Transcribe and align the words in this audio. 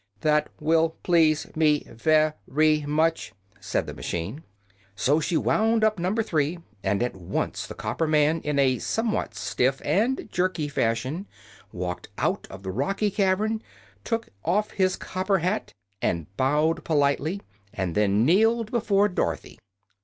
"That 0.21 0.49
will 0.59 0.95
please 1.03 1.45
me 1.55 1.83
ve 1.87 2.29
ry 2.47 2.83
much," 2.87 3.33
said 3.59 3.85
the 3.85 3.93
machine. 3.93 4.41
So 4.95 5.19
she 5.19 5.37
wound 5.37 5.83
up 5.83 5.99
Number 5.99 6.23
Three, 6.23 6.57
and 6.81 7.03
at 7.03 7.15
once 7.15 7.67
the 7.67 7.75
copper 7.75 8.07
man 8.07 8.41
in 8.41 8.57
a 8.57 8.79
somewhat 8.79 9.35
stiff 9.35 9.79
and 9.85 10.27
jerky 10.31 10.67
fashion 10.69 11.27
walked 11.71 12.09
out 12.17 12.47
of 12.49 12.63
the 12.63 12.71
rocky 12.71 13.11
cavern, 13.11 13.61
took 14.03 14.29
off 14.43 14.71
his 14.71 14.95
copper 14.95 15.37
hat 15.37 15.71
and 16.01 16.35
bowed 16.35 16.83
politely, 16.83 17.39
and 17.71 17.93
then 17.93 18.25
kneeled 18.25 18.71
before 18.71 19.07
Dorothy. 19.07 19.59